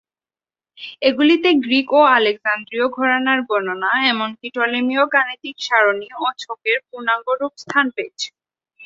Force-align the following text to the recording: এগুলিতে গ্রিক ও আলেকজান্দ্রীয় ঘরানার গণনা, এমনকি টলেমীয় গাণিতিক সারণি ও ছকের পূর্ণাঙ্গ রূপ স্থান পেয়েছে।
এগুলিতে 1.01 1.49
গ্রিক 1.63 1.89
ও 1.93 2.11
আলেকজান্দ্রীয় 2.15 2.85
ঘরানার 2.97 3.39
গণনা, 3.49 3.91
এমনকি 4.11 4.47
টলেমীয় 4.55 5.03
গাণিতিক 5.13 5.55
সারণি 5.67 6.07
ও 6.17 6.35
ছকের 6.39 6.77
পূর্ণাঙ্গ 6.87 7.27
রূপ 7.39 7.53
স্থান 7.63 7.85
পেয়েছে। 7.95 8.27